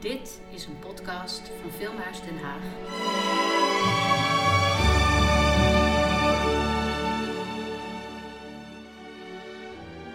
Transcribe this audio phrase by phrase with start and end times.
[0.00, 2.62] Dit is een podcast van Filmhuis Den Haag.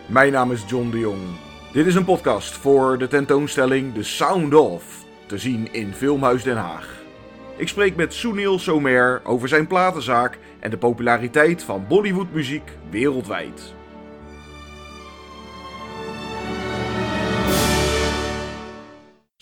[0.05, 1.21] Mijn naam is John de Jong.
[1.73, 6.57] Dit is een podcast voor de tentoonstelling The Sound of, te zien in Filmhuis Den
[6.57, 7.03] Haag.
[7.57, 13.73] Ik spreek met Sunil Somer over zijn platenzaak en de populariteit van Bollywoodmuziek wereldwijd.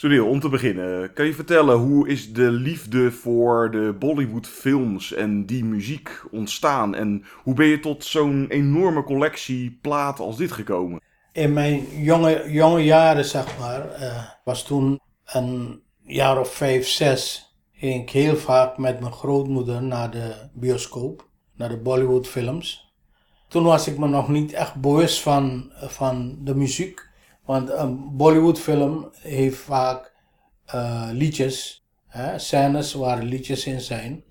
[0.04, 5.46] Sunil, om te beginnen, kan je vertellen hoe is de liefde voor de Bollywoodfilms en
[5.46, 6.96] die muziek ontstaan?
[6.96, 11.02] En hoe ben je tot zo'n enorme collectie platen als dit gekomen?
[11.32, 17.54] In mijn jonge, jonge jaren, zeg maar, eh, was toen een jaar of vijf, zes,
[17.74, 22.94] ging ik heel vaak met mijn grootmoeder naar de bioscoop, naar de Bollywoodfilms.
[23.48, 27.12] Toen was ik me nog niet echt bewust van, van de muziek.
[27.46, 30.14] Want een Bollywoodfilm heeft vaak
[30.66, 34.24] eh, liedjes, hè, scènes waar liedjes in zijn.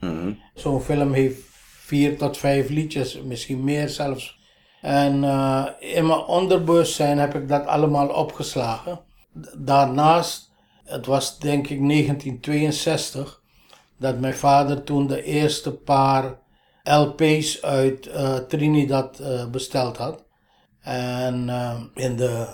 [0.55, 1.41] Zo'n film heeft
[1.87, 4.41] vier tot vijf liedjes, misschien meer zelfs.
[4.81, 9.01] En eh, in mijn onderbewustzijn heb ik dat allemaal opgeslagen.
[9.59, 10.53] Daarnaast,
[10.85, 13.43] het was denk ik 1962,
[13.99, 16.41] dat mijn vader toen de eerste paar
[16.83, 20.25] LP's uit uh, Trinidad besteld had.
[20.83, 22.47] En uh, in de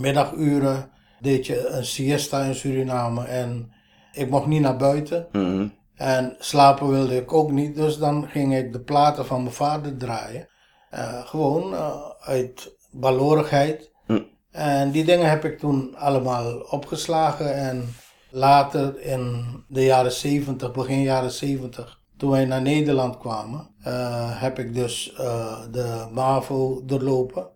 [0.00, 3.72] middaguren deed je een siesta in Suriname en
[4.12, 5.26] ik mocht niet naar buiten.
[5.32, 5.68] Mhm.
[5.94, 9.96] En slapen wilde ik ook niet, dus dan ging ik de platen van mijn vader
[9.96, 10.48] draaien.
[10.94, 13.90] Uh, gewoon uh, uit balorigheid.
[14.06, 14.20] Hm.
[14.50, 17.54] En die dingen heb ik toen allemaal opgeslagen.
[17.54, 17.94] En
[18.30, 24.58] later in de jaren 70, begin jaren 70, toen wij naar Nederland kwamen, uh, heb
[24.58, 25.12] ik dus
[25.70, 27.48] de MAVO doorlopen.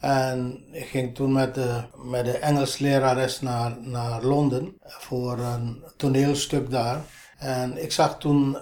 [0.00, 5.84] En ik ging toen met de, met de Engels lerares naar, naar Londen voor een
[5.96, 7.00] toneelstuk daar.
[7.38, 8.56] En ik zag toen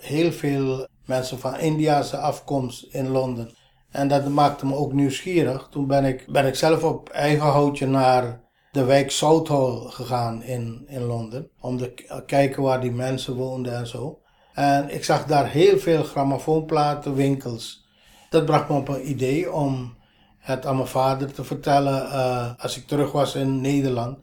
[0.00, 3.54] heel veel mensen van Indiase afkomst in Londen.
[3.90, 5.68] En dat maakte me ook nieuwsgierig.
[5.70, 8.40] Toen ben ik, ben ik zelf op eigen houtje naar
[8.72, 11.50] de wijk Southall gegaan in, in Londen.
[11.60, 14.18] Om te kijken waar die mensen woonden en zo.
[14.54, 17.86] En ik zag daar heel veel grammofoonplatenwinkels.
[18.30, 19.94] Dat bracht me op een idee om
[20.38, 24.18] het aan mijn vader te vertellen uh, als ik terug was in Nederland.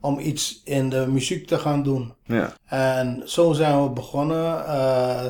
[0.00, 2.14] Om iets in de muziek te gaan doen.
[2.24, 2.52] Ja.
[2.66, 4.44] En zo zijn we begonnen.
[4.58, 5.24] Uh,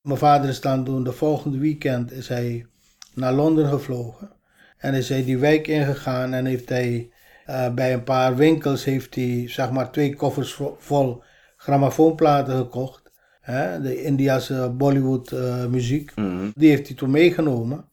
[0.00, 2.66] mijn vader is dan toen de volgende weekend is hij
[3.14, 4.30] naar Londen gevlogen.
[4.78, 7.10] En is hij die wijk ingegaan en heeft hij
[7.46, 11.22] uh, bij een paar winkels heeft hij zeg maar twee koffers vol
[11.56, 13.05] grammofoonplaten gekocht.
[13.46, 16.12] Hè, de Indiase Bollywood uh, muziek.
[16.16, 16.50] Mhm.
[16.54, 17.84] Die heeft hij toen meegenomen.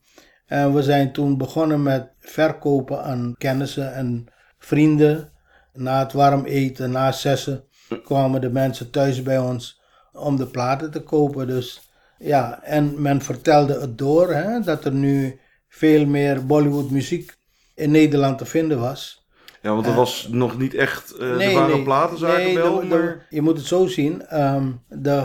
[0.45, 4.25] En we zijn toen begonnen met verkopen aan kennissen en
[4.59, 5.31] vrienden.
[5.73, 7.63] Na het warm eten, na zessen,
[8.03, 9.81] kwamen de mensen thuis bij ons
[10.13, 11.47] om de platen te kopen.
[11.47, 17.37] Dus ja, en men vertelde het door hè, dat er nu veel meer Bollywood muziek
[17.75, 19.22] in Nederland te vinden was.
[19.63, 21.83] Ja, want er was nog niet echt, uh, Nee, er waren nee.
[21.83, 23.25] platenzaken Nee, wel, de- de- maar...
[23.29, 24.25] je moet het zo zien.
[24.27, 25.21] ehm, de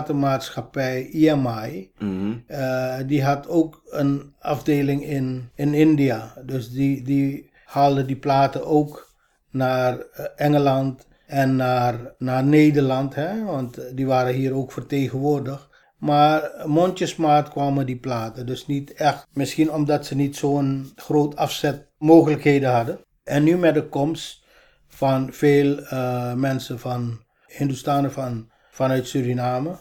[0.00, 2.32] grammofoonplatenmaatschappij EMI, Mhm.
[2.46, 6.32] eh, die had ook een afdeling in, in India.
[6.46, 9.14] Dus die, die haalde die platen ook
[9.50, 13.14] naar eh, Engeland en naar, naar Nederland.
[13.14, 13.44] Hè?
[13.44, 15.68] Want eh, die waren hier ook vertegenwoordigd.
[15.98, 18.46] Maar mondjesmaat kwamen die platen.
[18.46, 19.26] Dus niet echt.
[19.32, 22.98] Misschien omdat ze niet zo'n groot afzet mogelijkheden hadden.
[23.30, 24.42] En nu met de komst
[24.88, 29.78] van veel eh, mensen van Hindustanen van, vanuit Suriname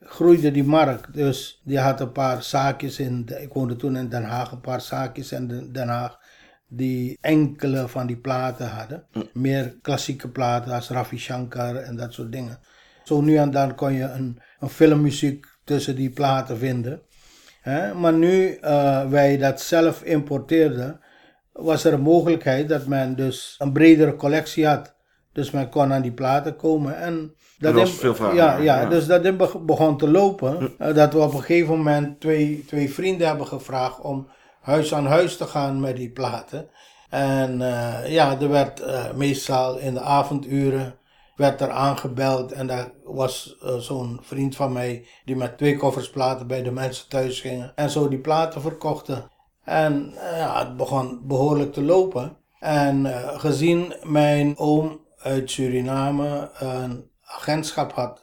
[0.00, 1.14] groeide die markt.
[1.14, 4.80] Dus die had een paar zaakjes in, ik woonde toen in Den Haag, een paar
[4.80, 6.18] zaakjes in Den- Haag
[6.68, 9.06] die enkele van die platen hadden.
[9.32, 12.58] Meer klassieke platen als Ravi Shankar en dat soort dingen.
[13.04, 17.00] Zo nu en dan kon je een, een filmmuziek tussen die platen vinden.
[17.94, 21.00] Maar nu eh, wij dat zelf importeerden,
[21.54, 24.94] was er een mogelijkheid dat men dus een bredere collectie had.
[25.32, 26.96] Dus men kon aan die platen komen.
[26.96, 28.88] En dat was in- veel vraag ja, ja, ja.
[28.88, 29.36] dus dat
[29.66, 30.72] begon te lopen.
[30.78, 34.28] eh, dat we op een gegeven moment twee, twee vrienden hebben gevraagd om
[34.60, 36.68] huis aan huis te gaan met die platen.
[37.10, 40.94] En eh, ja, er werd eh, meestal in de avonduren
[41.36, 46.46] werd er aangebeld en daar was zo'n vriend van mij die met twee koffers platen
[46.46, 49.30] bij de mensen thuis gingen en zo die platen verkochten.
[49.64, 52.36] En eh, ja, het begon behoorlijk te lopen.
[52.60, 58.20] En eh, gezien mijn oom uit Suriname een agentschap had,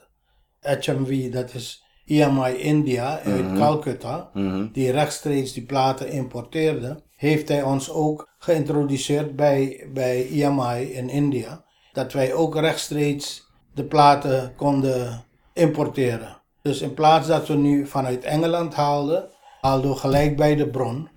[0.60, 4.66] HMV, dat is EMI India uit Calcutta, Mhm.
[4.72, 11.64] die rechtstreeks die platen importeerde, heeft hij ons ook geïntroduceerd bij, bij EMI in India.
[11.92, 16.36] dat wij ook rechtstreeks de platen konden importeren.
[16.62, 19.28] Dus in plaats dat we nu vanuit Engeland haalden,
[19.62, 21.08] haalden we gelijk bij de bron.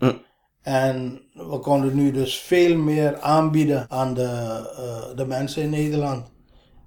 [0.61, 4.23] En we konden nu dus veel meer aanbieden aan de,
[4.77, 6.31] eh, de mensen in Nederland.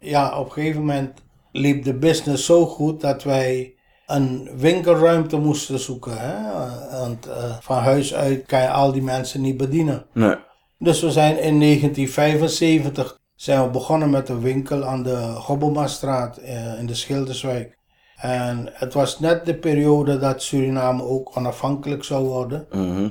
[0.01, 1.23] Ja, op een gegeven moment
[1.53, 3.75] liep de business zo goed dat wij
[4.07, 6.19] een winkelruimte moesten zoeken.
[6.19, 6.53] Hè?
[6.99, 10.07] Want eh, van huis uit kan je al die mensen niet bedienen.
[10.13, 10.37] Nee.
[10.79, 16.79] Dus we zijn in 1975 zijn we begonnen met een winkel aan de Gobbelmastraat eh,
[16.79, 17.78] in de Schilderswijk.
[18.19, 22.67] En het was net de periode dat Suriname ook onafhankelijk zou worden.
[22.71, 23.09] Mhm.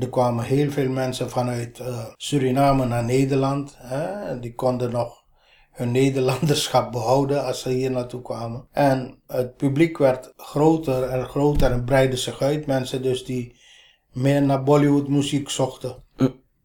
[0.00, 3.76] Er kwamen heel veel mensen vanuit eh, Suriname naar Nederland.
[3.78, 4.38] Hè?
[4.40, 5.24] Die konden nog
[5.70, 8.66] hun Nederlanderschap behouden als ze hier naartoe kwamen.
[8.72, 12.66] En het publiek werd groter en groter en breidde zich uit.
[12.66, 13.56] Mensen dus die
[14.12, 15.96] meer naar Bollywood muziek zochten.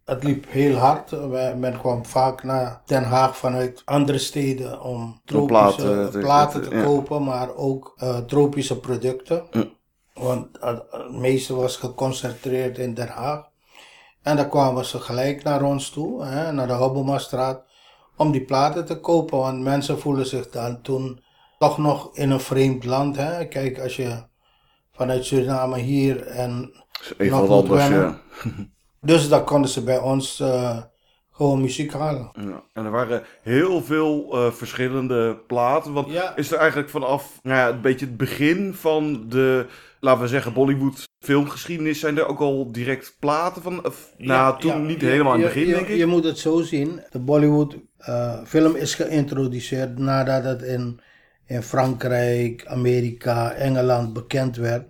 [0.06, 1.12] Het liep heel hard.
[1.58, 6.76] Men kwam vaak naar Den Haag vanuit andere steden om tropische platen platen te- te,
[6.76, 6.84] ja.
[6.84, 9.44] kopen, maar ook eh, tropische producten.
[10.14, 13.52] Want eh, het meeste was geconcentreerd in Den Haag.
[14.22, 17.64] En dan kwamen ze gelijk naar ons toe, hè, naar de Hobbelmastraat,
[18.18, 19.38] om die platen te kopen.
[19.38, 21.24] Want mensen voelen zich dan toen
[21.60, 23.16] toch nog in een vreemd land.
[23.16, 23.46] Hè.
[23.48, 24.24] Kijk, als je
[24.92, 26.84] vanuit Suriname hier en
[27.18, 28.20] Even nog wat moet anders, ja.
[29.04, 30.78] Dus dan konden ze bij ons eh,
[31.32, 32.32] gewoon muziek halen.
[32.34, 35.94] Ja, En er waren heel veel eh, verschillende platen.
[35.94, 36.36] Want Ja.
[36.36, 39.66] is er eigenlijk vanaf nou ja, een beetje het begin van de,
[40.00, 43.86] laten we zeggen, Bollywood filmgeschiedenis, zijn er ook al direct platen van?
[43.86, 45.98] Of, nou, toen niet helemaal in het begin, je, denk ik.
[45.98, 47.02] Je moet het zo zien.
[47.10, 51.00] De Bollywood eh, film is geïntroduceerd nadat het in,
[51.46, 54.90] in Frankrijk, Amerika, Engeland bekend werd.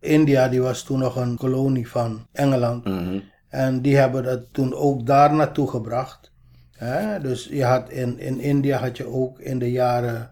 [0.00, 2.84] India die was toen nog een kolonie van Engeland.
[2.84, 3.18] Mhm.
[3.52, 6.32] En die hebben dat toen ook daar naartoe gebracht.
[6.72, 7.20] Hè?
[7.20, 10.30] Dus je had in, in India had je ook in de jaren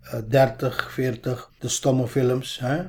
[0.00, 2.58] eh, 30, 40 de stomme films.
[2.58, 2.82] Hè?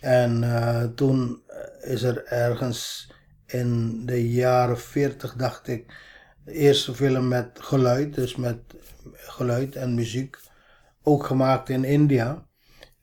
[0.00, 1.42] En eh, toen
[1.80, 3.10] is er ergens
[3.46, 5.94] in de jaren 40, dacht ik,
[6.44, 8.58] de eerste film met geluid, dus met
[9.12, 10.36] geluid en muziek,
[11.02, 12.45] ook gemaakt in India.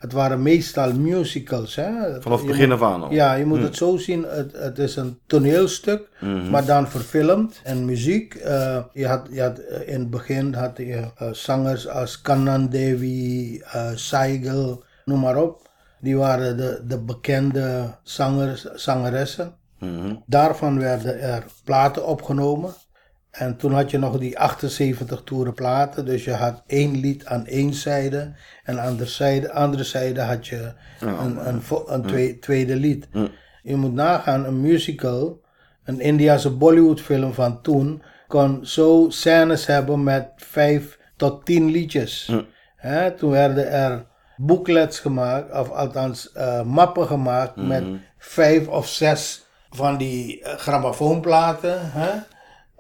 [0.04, 1.76] Het waren meestal musicals.
[1.76, 2.22] Hè?
[2.22, 3.12] Vanaf het begin moet- af aan al.
[3.12, 4.24] ja, je moet het zo zien.
[4.28, 6.10] Het, het is een toneelstuk,
[6.52, 8.36] maar dan verfilmd en muziek.
[8.36, 12.70] Eh, je had, je had, eh, in het begin had je eh, zangers als Kannan
[12.70, 15.70] Devi, eh Saigel, noem maar op.
[16.00, 19.54] Die waren de, de bekende zangers, zangeressen.
[19.80, 20.16] Mhm.
[20.26, 22.74] Daarvan werden er platen opgenomen.
[23.34, 26.06] En toen had je nog die 78 toeren platen.
[26.06, 28.32] Dus je had één lied aan één zijde.
[28.64, 33.08] En aan de zijde, andere zijde had je een, een, een twee- tweede lied.
[33.64, 35.42] Je moet nagaan, een musical,
[35.84, 42.32] een Indiase Bollywood film van toen, kon zo scènes hebben met vijf tot tien liedjes.
[43.18, 44.06] Toen werden er
[44.38, 47.84] booklets gemaakt, of althans eh, mappen gemaakt met
[48.18, 51.80] vijf of zes van die eh, grammofoonplaten.
[51.92, 52.10] Hè?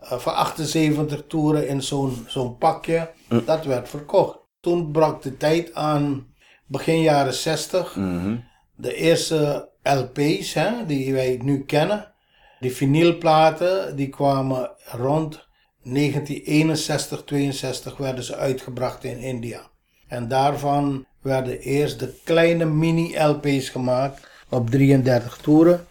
[0.03, 3.11] Eh, van 78 toeren in zo'n zo'n pakje.
[3.45, 4.37] Dat werd verkocht.
[4.59, 6.27] Toen brak de tijd aan,
[6.67, 7.95] begin jaren 60.
[7.95, 8.35] Mhm.
[8.75, 12.13] De eerste LP's hè, die wij nu kennen.
[12.59, 15.47] Die vinylplaten, die kwamen rond
[15.83, 19.61] 1961, 62 werden ze uitgebracht in India.
[20.07, 25.85] En daarvan werden eerst de kleine mini-LP's gemaakt op 33 toeren.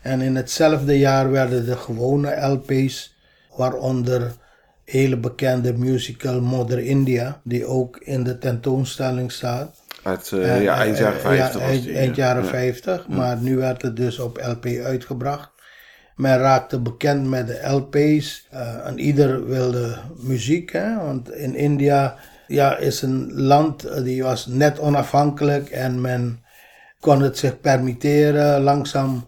[0.00, 3.11] En in hetzelfde jaar werden de gewone LP's,
[3.56, 4.32] waaronder
[4.84, 9.80] hele bekende musical Mother India, die ook in de tentoonstelling staat.
[10.02, 12.24] Uit eh, ja, eind jaren Eh, 50 ja, was eind, die, eind ja.
[12.24, 12.48] jaren Ja.
[12.48, 15.50] 50, maar nu werd het dus op LP uitgebracht.
[16.16, 18.48] Men raakte bekend met de LP's
[18.84, 20.96] en ieder wilde muziek, hè?
[20.96, 22.16] want in India
[22.46, 26.44] ja, is een land die was net onafhankelijk en men
[27.00, 28.62] kon het zich permitteren.
[28.62, 29.26] Langzaam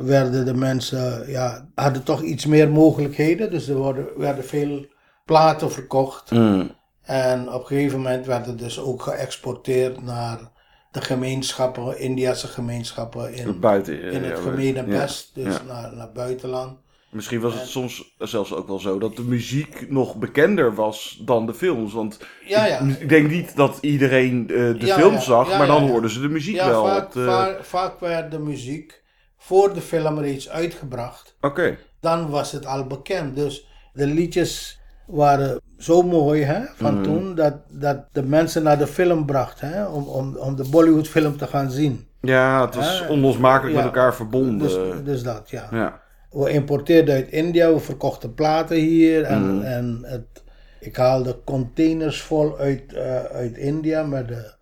[0.00, 4.86] werden de mensen, ja, hadden toch iets meer mogelijkheden, dus er worden, werden veel
[5.24, 6.30] platen verkocht.
[6.30, 6.70] Mm.
[7.02, 10.50] En op een gegeven moment werd het dus ook geëxporteerd naar
[10.90, 14.02] de gemeenschappen, Indiase gemeenschappen in, Buiten.
[14.02, 14.98] in het ja, gemene ja.
[15.00, 15.62] best, dus Ja.
[15.66, 16.80] naar, naar buitenland.
[17.10, 21.46] Misschien was het soms zelfs ook wel zo dat de muziek nog bekender was dan
[21.46, 21.92] de films.
[21.92, 22.78] Want Ja, ja.
[22.78, 26.28] ik, ik denk niet dat iedereen eh, de film zag, maar dan hoorden ze de
[26.28, 26.84] muziek wel.
[26.84, 29.01] vaak, eh, vaak, vaak werd de muziek
[29.42, 31.36] voor de film reeds uitgebracht.
[31.40, 31.76] Oké.
[32.00, 33.36] Dan was het al bekend.
[33.36, 37.02] Dus de liedjes waren zo mooi hè, van Mhm.
[37.02, 41.08] toen, dat, dat de mensen naar de film bracht, hè, om, om, om de Bollywood
[41.08, 42.06] film te gaan zien.
[42.20, 43.82] Ja, het was onlosmakelijk ja.
[43.84, 44.58] met elkaar verbonden.
[44.58, 45.68] Dus, dus dat, ja.
[45.70, 46.00] ja.
[46.30, 49.64] We importeerden uit India, we verkochten platen hier en, Mhm.
[49.64, 50.42] en het,
[50.80, 54.52] Ik haalde containers vol uit, eh, uit India met de,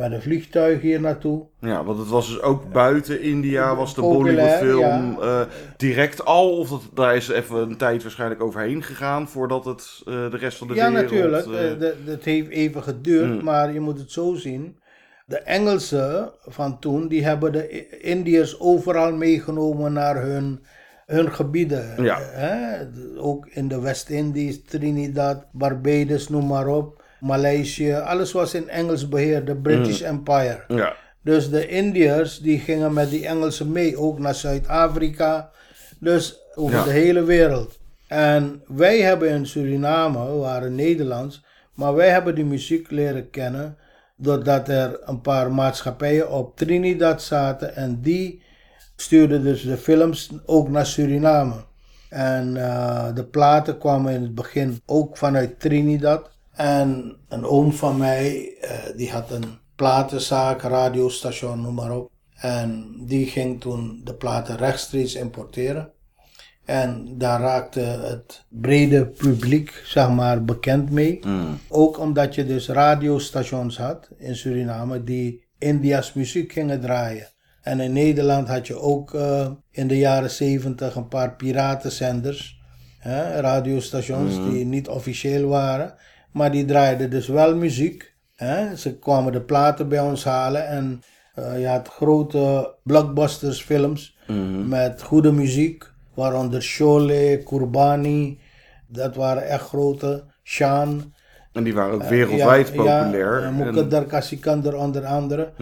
[0.00, 1.42] met een vliegtuig hier naartoe.
[1.60, 4.80] Ja, want het was dus ook buiten India, was de Bollywoodfilm
[5.20, 5.40] ja.
[5.40, 10.02] eh, direct al, of dat, daar is even een tijd waarschijnlijk overheen gegaan voordat het
[10.06, 11.10] eh, de rest van de ja, wereld...
[11.10, 11.46] natuurlijk.
[11.46, 13.44] eh, Eh, de- Dat heeft even geduurd, Mm.
[13.44, 14.78] maar je moet het zo zien.
[15.26, 20.60] De Engelsen van toen, die hebben de Indiërs overal meegenomen naar hun,
[21.06, 22.02] hun gebieden.
[22.02, 22.18] Ja.
[22.20, 22.78] Hè?
[23.18, 26.99] Ook in de West-Indies, Trinidad, Barbados, noem maar op.
[27.20, 30.64] Maleisië, alles was in Engels beheer, de British Empire.
[30.68, 30.94] ja.
[31.22, 35.50] Dus de Indiërs die gingen met die Engelsen mee, ook naar Zuid-Afrika.
[35.98, 36.84] Dus over Ja.
[36.84, 37.78] de hele wereld.
[38.08, 43.76] En wij hebben in Suriname, we waren Nederlands, maar wij hebben die muziek leren kennen
[44.16, 48.42] doordat er een paar maatschappijen op Trinidad zaten en die
[48.96, 51.54] stuurden dus de films ook naar Suriname.
[52.08, 56.29] En eh, de platen kwamen in het begin ook vanuit Trinidad.
[56.60, 59.44] En een oom van mij, eh, die had een
[59.76, 62.10] platenzaak, radiostation, noem maar op.
[62.34, 65.90] En die ging toen de platen rechtstreeks importeren.
[66.64, 71.20] En daar raakte het brede publiek, zeg maar, bekend mee.
[71.68, 77.28] Ook omdat je dus radiostations had in Suriname die India's muziek gingen draaien.
[77.62, 82.60] En in Nederland had je ook eh, in de jaren 70 een paar piratenzenders,
[82.98, 85.94] hè, radiostations die niet officieel waren,
[86.32, 88.14] maar die draaiden dus wel muziek.
[88.36, 88.76] Hè.
[88.76, 91.02] Ze kwamen de platen bij ons halen en
[91.34, 94.18] eh, je had grote blockbusters films
[94.68, 98.40] met goede muziek, waaronder Sholay, Kurbani,
[98.86, 101.12] dat waren echt grote, Shan.
[101.52, 103.40] En die waren ook wereldwijd Ja, populair.
[103.40, 105.52] Ja, En- Muqaddar Kasikander onder andere.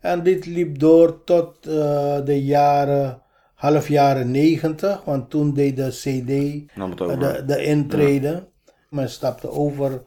[0.00, 3.22] En dit liep door tot eh, de jaren,
[3.54, 6.30] half jaren negentig, want toen deed de CD
[6.78, 8.48] eh, de, de intrede.
[8.90, 10.02] Men stapte over,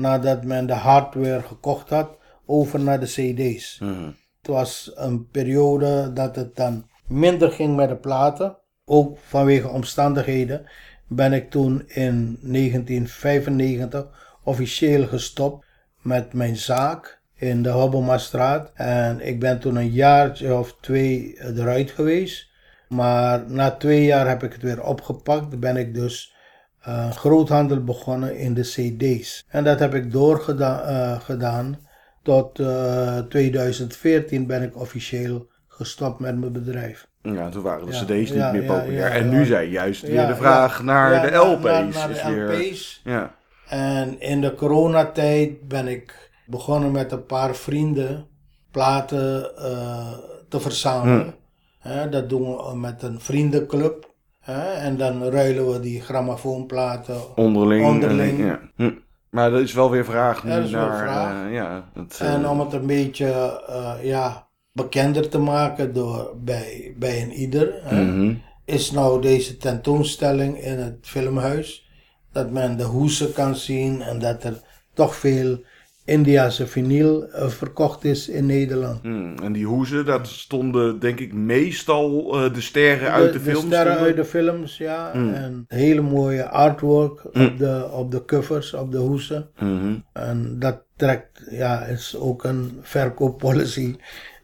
[0.00, 3.78] nadat men de hardware gekocht had, over naar de CD's.
[3.78, 4.10] Mhm.
[4.38, 8.56] Het was een periode dat het dan minder ging met de platen.
[8.84, 10.66] Ook vanwege omstandigheden
[11.08, 14.06] ben ik toen in 1995
[14.44, 15.66] officieel gestopt
[16.02, 18.70] met mijn zaak in de Hobbelmastraat.
[18.74, 22.48] En ik ben toen een jaartje of twee eruit geweest.
[22.88, 25.60] Maar na twee jaar heb ik het weer opgepakt.
[25.60, 26.34] Ben ik dus
[26.80, 29.44] eh, groothandel begonnen in de CD's.
[29.48, 31.78] En dat heb ik doorgedaan eh, gedaan
[32.22, 37.08] tot eh, 2014 ben ik officieel gestopt met mijn bedrijf.
[37.22, 38.98] Ja, toen waren de Ja, cd's niet ja, meer populair.
[38.98, 41.62] ja, en nu zijn juist weer de vraag naar de LP's.
[41.64, 43.00] naar- naar de weer, LP's.
[43.04, 43.34] Ja.
[43.68, 48.26] En in de coronatijd ben ik begonnen met een paar vrienden
[48.70, 50.12] platen eh,
[50.48, 51.34] te verzamelen.
[51.78, 54.09] Hè, dat doen we met een vriendenclub.
[54.44, 57.86] En dan ruilen we die grammofoonplaten Onderling.
[57.86, 58.38] Onderling.
[58.38, 58.60] En, ja.
[58.76, 58.90] Hm.
[59.30, 60.98] Maar dat is wel weer vraag nu Ja, dat naar...
[60.98, 61.46] vraag.
[61.46, 66.32] eh, ja, het, En eh, om het een beetje eh, ja, bekender te maken door,
[66.36, 68.34] bij, bij een ieder, hè, mhm.
[68.64, 71.88] is nou deze tentoonstelling in het filmhuis.
[72.32, 74.60] Dat men de hoesen kan zien en dat er
[74.94, 75.64] toch veel
[76.10, 79.02] Indiase vinyl eh, verkocht is in Nederland.
[79.02, 83.44] Hm, En die hoezen, dat stonden denk ik meestal eh, de sterren uit de, de
[83.44, 83.64] films.
[83.66, 85.10] sterren stonden- uit de films, ja.
[85.14, 85.32] Mm.
[85.34, 89.48] En hele mooie artwork op, de, op de covers, op de hoesen.
[89.58, 89.94] Mhm.
[90.12, 93.96] En dat trekt, ja, is ook een verkooppolicy.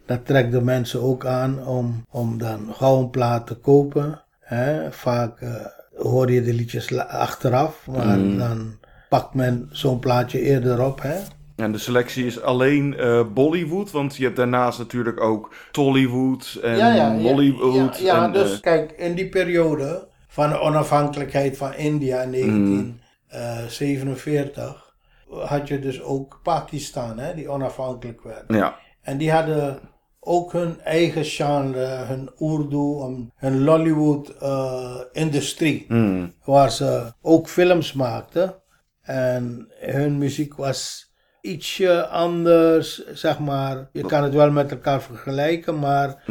[0.07, 4.21] Dat trekt de mensen ook aan om, om dan gauw een plaat te kopen.
[4.41, 4.93] Hè.
[4.93, 5.51] Vaak eh,
[5.97, 11.03] hoor je de liedjes achteraf, maar dan pakt men zo'n plaatje eerder op.
[11.03, 11.15] Hè.
[11.57, 17.23] En de selectie is alleen eh, Bollywood, want je hebt daarnaast natuurlijk ook Tollywood en
[17.23, 17.99] Bollywood.
[17.99, 22.31] Ja, ja, en, dus eh, kijk, in die periode van de onafhankelijkheid van India in
[22.31, 22.99] Mm.
[23.29, 24.95] 1947
[25.29, 28.45] had je dus ook Pakistan, hè, die onafhankelijk werd.
[28.49, 28.77] ja.
[29.03, 29.79] En die hadden
[30.21, 32.99] ook hun eigen genre, hun Urdu,
[33.37, 35.85] hun Lollywood-industrie.
[35.89, 36.27] Hm.
[36.45, 38.55] waar ze ook films maakten.
[39.03, 41.11] En hun muziek was
[41.51, 43.89] ietsje anders, zeg maar.
[43.93, 46.23] Je kan het wel met elkaar vergelijken, maar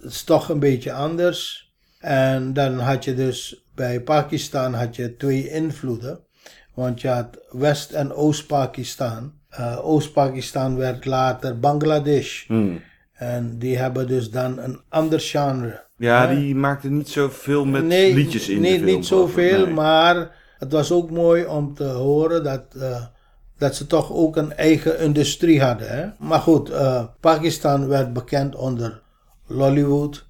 [0.00, 1.68] het is toch een beetje anders.
[1.98, 6.20] En dan had je dus bij Pakistan had je twee invloeden.
[6.74, 9.32] Want je had West- en Oost-Pakistan.
[9.48, 12.46] Eh, Oost-Pakistan werd later Bangladesh.
[12.46, 12.76] Hm.
[13.12, 15.84] En die hebben dus dan een ander genre.
[15.96, 18.96] Ja, die maakte niet zoveel met Nee, liedjes in nee, de film.
[18.96, 19.74] niet zoveel, Nee.
[19.74, 23.04] maar het was ook mooi om te horen dat, eh,
[23.60, 25.88] dat ze toch ook een eigen industrie hadden.
[25.88, 26.08] Hè?
[26.18, 29.02] Maar goed, eh, Pakistan werd bekend onder
[29.46, 30.28] Lollywood.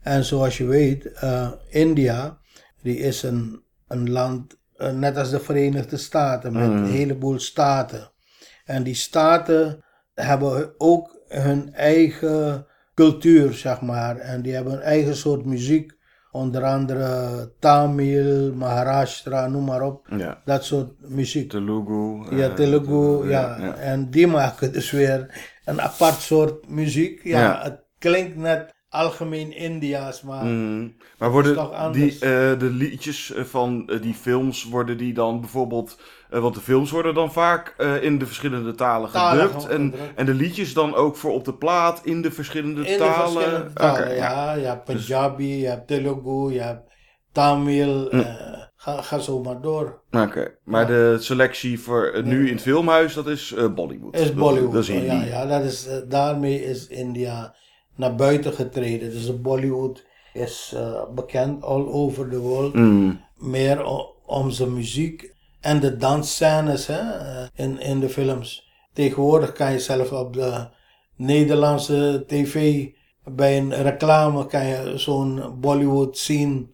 [0.00, 2.38] En zoals je weet, eh, India,
[2.82, 6.76] die is een, een land eh, net als de Verenigde Staten, met Mm.
[6.76, 8.10] een heleboel staten.
[8.64, 9.84] En die staten
[10.14, 14.16] hebben ook hun eigen cultuur, zeg maar.
[14.16, 15.92] En die hebben een eigen soort muziek.
[16.34, 20.06] Onder andere Tamil, Maharashtra, noem maar op.
[20.16, 20.40] Ja.
[20.44, 21.50] Dat soort muziek.
[21.50, 22.36] Telugu.
[22.36, 23.74] Ja, eh, Telugu, ja.
[23.74, 27.20] En die maken dus weer een apart soort muziek.
[27.24, 27.60] Ja, Ja.
[27.62, 30.94] het klinkt net algemeen India's, maar Mm.
[31.18, 36.00] Maar worden die, eh, de liedjes eh, van eh, die films, worden die dan bijvoorbeeld...
[36.28, 39.66] want de films worden dan vaak in de verschillende talen Talen gedubt.
[39.66, 42.98] En, en de liedjes dan ook voor op de plaat in de verschillende in de
[42.98, 43.32] talen?
[43.32, 44.02] verschillende talen.
[44.02, 46.90] Oké, ja, je hebt Punjabi, je hebt Telugu, je hebt
[47.32, 48.10] Tamil.
[48.10, 48.24] eh,
[48.76, 50.02] ga, ga zo maar door.
[50.10, 54.16] Oké, maar de selectie voor nu in het filmhuis, dat is Bollywood.
[54.16, 54.72] Is Bollywood.
[54.72, 55.06] Dat is Hindi.
[55.06, 57.54] ja, ja, dat is, daarmee is India
[58.02, 59.10] naar buiten getreden.
[59.10, 62.74] Dus de Bollywood is eh, bekend all over the world.
[62.74, 63.20] Mm.
[63.36, 63.84] meer
[64.26, 68.70] om zijn muziek en de dansscènes hè, eh, in, in de films.
[68.92, 70.68] Tegenwoordig kan je zelf op de
[71.16, 72.86] Nederlandse tv
[73.24, 76.66] bij een reclame kan je zo'n Bollywood scene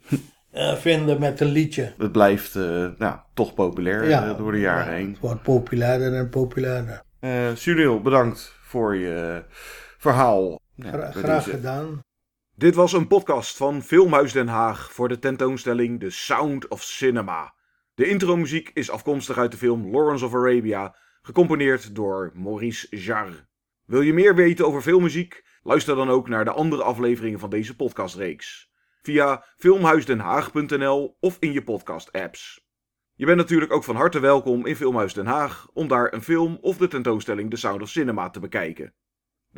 [0.50, 1.92] eh, vinden met een liedje.
[1.98, 2.54] Het blijft
[2.98, 5.10] nou, toch populair door de jaren ja, heen.
[5.10, 7.02] Het wordt populairder en populairder.
[7.54, 9.44] Sunil, bedankt voor je
[9.98, 10.58] verhaal.
[10.82, 12.00] Ja, Gra- bij graag deze- gedaan.
[12.54, 17.54] Dit was een podcast van Filmhuis Den Haag voor de tentoonstelling The Sound of Cinema.
[17.94, 23.46] De intromuziek is afkomstig uit de film Lawrence of Arabia, gecomponeerd door Maurice Jarre.
[23.84, 25.44] Wil je meer weten over filmmuziek?
[25.62, 28.70] Luister dan ook naar de andere afleveringen van deze podcastreeks.
[29.02, 32.66] Via filmhuisdenhaag.nl of in je podcast-apps.
[33.14, 36.58] Je bent natuurlijk ook van harte welkom in Filmhuis Den Haag om daar een film
[36.60, 38.94] of de tentoonstelling The Sound of Cinema te bekijken.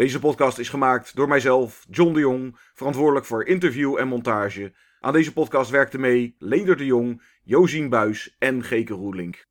[0.01, 4.73] Deze podcast is gemaakt door mijzelf, John de Jong, verantwoordelijk voor interview en montage.
[5.01, 9.50] Aan deze podcast werkten mee Leender de Jong, Josien Buis en Geke Roelink.